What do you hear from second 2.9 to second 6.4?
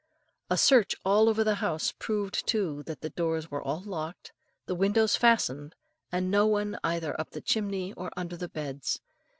the doors were all locked, the windows fastened, and